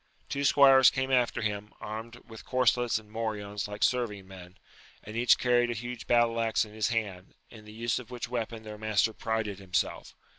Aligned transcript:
Two 0.29 0.43
squires 0.43 0.89
came 0.89 1.11
after 1.11 1.43
him, 1.43 1.73
armed 1.79 2.15
with 2.27 2.43
corselets 2.43 2.97
and 2.97 3.11
morions 3.11 3.67
like 3.67 3.83
serving 3.83 4.27
men, 4.27 4.57
and 5.03 5.15
each 5.15 5.37
carried 5.37 5.69
a 5.69 5.75
huge 5.75 6.07
battle 6.07 6.39
axe 6.41 6.65
igi 6.65 6.73
his 6.73 6.87
hand, 6.87 7.35
in 7.51 7.65
the 7.65 7.71
use 7.71 7.99
of 7.99 8.09
which 8.09 8.27
weapon 8.27 8.63
their 8.63 8.79
master 8.79 9.13
prided 9.13 9.59
himself. 9.59 10.15